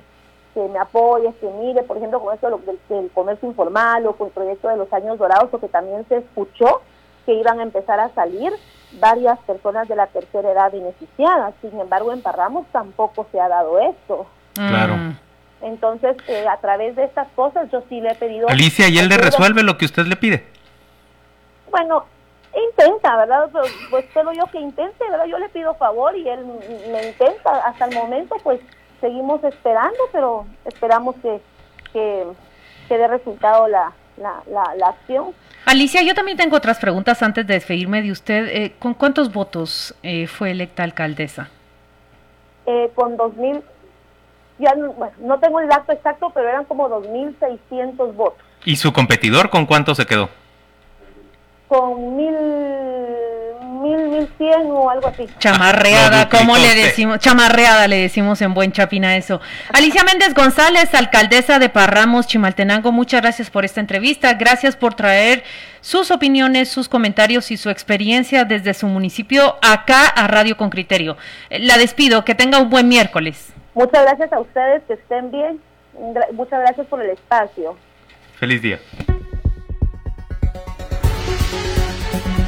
me 0.69 0.77
apoye, 0.77 1.33
que 1.41 1.47
mire, 1.47 1.81
por 1.81 1.97
ejemplo, 1.97 2.19
con 2.19 2.35
esto 2.35 2.61
del, 2.89 3.09
comercio 3.09 3.49
informal 3.49 4.05
o 4.05 4.13
con 4.13 4.27
el 4.27 4.33
proyecto 4.33 4.69
de 4.69 4.77
los 4.77 4.93
años 4.93 5.17
dorados, 5.17 5.49
porque 5.49 5.67
también 5.67 6.05
se 6.09 6.17
escuchó 6.17 6.83
que 7.25 7.33
iban 7.33 7.59
a 7.59 7.63
empezar 7.63 7.99
a 7.99 8.09
salir 8.09 8.53
varias 8.99 9.39
personas 9.47 9.87
de 9.87 9.95
la 9.95 10.05
tercera 10.05 10.51
edad 10.51 10.71
beneficiadas. 10.71 11.55
Sin 11.61 11.79
embargo, 11.79 12.13
en 12.13 12.21
Parramos 12.21 12.67
tampoco 12.71 13.25
se 13.31 13.39
ha 13.39 13.47
dado 13.47 13.79
esto. 13.79 14.27
Claro. 14.53 14.93
Entonces, 15.63 16.17
eh, 16.27 16.45
a 16.47 16.57
través 16.57 16.95
de 16.95 17.05
estas 17.05 17.29
cosas, 17.29 17.71
yo 17.71 17.81
sí 17.89 17.99
le 17.99 18.11
he 18.11 18.15
pedido... 18.15 18.47
Alicia, 18.47 18.87
¿y 18.89 18.99
él 18.99 19.09
le 19.09 19.17
resuelve 19.17 19.63
lo 19.63 19.75
que 19.79 19.85
usted 19.85 20.05
le 20.05 20.17
pide? 20.17 20.45
Bueno, 21.71 22.05
intenta, 22.55 23.17
¿verdad? 23.17 23.49
Pues, 23.51 23.71
pues 23.89 24.05
solo 24.13 24.33
yo 24.33 24.45
que 24.47 24.59
intente, 24.59 25.03
¿verdad? 25.09 25.25
Yo 25.25 25.37
le 25.39 25.49
pido 25.49 25.73
favor 25.75 26.15
y 26.15 26.27
él 26.27 26.45
me 26.91 27.07
intenta. 27.07 27.51
Hasta 27.65 27.85
el 27.85 27.95
momento, 27.95 28.35
pues 28.43 28.59
seguimos 29.01 29.43
esperando, 29.43 29.97
pero 30.11 30.45
esperamos 30.65 31.15
que, 31.21 31.41
que, 31.91 32.25
dé 32.89 33.07
resultado 33.07 33.67
la, 33.67 33.91
la, 34.17 34.43
la, 34.75 34.87
acción. 34.87 35.33
Alicia, 35.65 36.03
yo 36.03 36.13
también 36.13 36.37
tengo 36.37 36.55
otras 36.55 36.79
preguntas 36.79 37.23
antes 37.23 37.45
de 37.47 37.55
despedirme 37.55 38.01
de 38.01 38.11
usted. 38.11 38.47
Eh, 38.47 38.75
¿Con 38.77 38.93
cuántos 38.93 39.33
votos 39.33 39.95
eh, 40.03 40.27
fue 40.27 40.51
electa 40.51 40.83
alcaldesa? 40.83 41.49
Eh, 42.65 42.91
con 42.95 43.17
2.000 43.17 43.61
ya 44.59 44.75
no, 44.75 44.93
bueno, 44.93 45.13
no 45.19 45.39
tengo 45.39 45.59
el 45.59 45.67
dato 45.67 45.91
exacto, 45.91 46.31
pero 46.33 46.47
eran 46.47 46.65
como 46.65 46.87
2.600 46.87 48.15
votos. 48.15 48.39
¿Y 48.65 48.75
su 48.75 48.93
competidor 48.93 49.49
con 49.49 49.65
cuánto 49.65 49.95
se 49.95 50.05
quedó? 50.05 50.29
Con 51.73 52.15
mil, 52.15 52.35
mil, 53.81 54.07
mil 54.09 54.29
cien 54.37 54.69
o 54.69 54.91
algo 54.91 55.07
así. 55.07 55.25
Chamarreada, 55.39 56.29
¿cómo 56.29 56.55
le 56.55 56.75
decimos? 56.75 57.17
Chamarreada 57.17 57.87
le 57.87 57.95
decimos 57.95 58.43
en 58.43 58.53
buen 58.53 58.71
chapina 58.71 59.17
eso. 59.17 59.41
Alicia 59.73 60.03
Méndez 60.03 60.35
González, 60.35 60.93
alcaldesa 60.93 61.57
de 61.57 61.69
Parramos, 61.69 62.27
Chimaltenango, 62.27 62.91
muchas 62.91 63.23
gracias 63.23 63.49
por 63.49 63.65
esta 63.65 63.79
entrevista. 63.79 64.35
Gracias 64.35 64.75
por 64.75 64.93
traer 64.93 65.43
sus 65.81 66.11
opiniones, 66.11 66.69
sus 66.69 66.87
comentarios 66.87 67.49
y 67.49 67.57
su 67.57 67.71
experiencia 67.71 68.45
desde 68.45 68.75
su 68.75 68.85
municipio 68.85 69.55
acá 69.63 70.05
a 70.05 70.27
Radio 70.27 70.55
con 70.57 70.69
Criterio. 70.69 71.17
La 71.49 71.79
despido, 71.79 72.23
que 72.23 72.35
tenga 72.35 72.59
un 72.59 72.69
buen 72.69 72.87
miércoles. 72.87 73.51
Muchas 73.73 74.03
gracias 74.03 74.31
a 74.31 74.39
ustedes, 74.39 74.83
que 74.87 74.93
estén 74.93 75.31
bien. 75.31 75.59
Muchas 76.33 76.59
gracias 76.59 76.85
por 76.85 77.01
el 77.01 77.09
espacio. 77.09 77.75
Feliz 78.39 78.61
día. 78.61 78.79